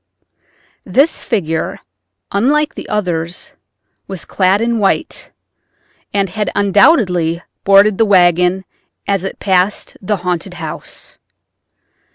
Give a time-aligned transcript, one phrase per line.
[0.83, 1.77] This figure,
[2.31, 3.51] unlike the others,
[4.07, 5.29] was clad in white,
[6.11, 8.65] and had undoubtedly boarded the wagon
[9.07, 11.19] as it passed the haunted house.